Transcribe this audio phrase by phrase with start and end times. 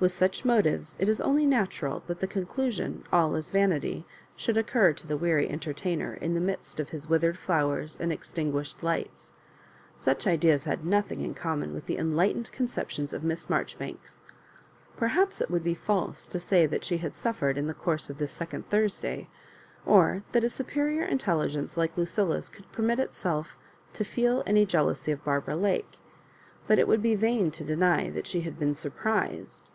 [0.00, 4.04] With such motives it is only natural that the conclusion," All is vanity,"
[4.36, 8.12] should occur to the weary en tertainer in the midst of his withered flowers and
[8.12, 9.32] extinguished lights.
[9.96, 14.20] Such ideas had nothing In common with the enlightened conceptions of Miss Marjoribanks.
[14.98, 18.18] Perhaps it would be false to say that she had suffered in the course of
[18.18, 19.30] this second Thursday,
[19.86, 23.46] or that a superior intel Iig; enoe like LugUl^'c^ Qould permit i^elf
[23.94, 25.96] (o fe^l any jealousy of Barbara Lake;
[26.66, 29.70] but it would be vain to deny that she had been surprised.